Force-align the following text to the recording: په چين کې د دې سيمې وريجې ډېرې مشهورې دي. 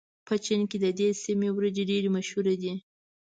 په 0.27 0.33
چين 0.45 0.61
کې 0.69 0.77
د 0.85 0.87
دې 0.99 1.09
سيمې 1.23 1.49
وريجې 1.55 1.83
ډېرې 1.91 2.09
مشهورې 2.15 2.55
دي. 2.61 2.73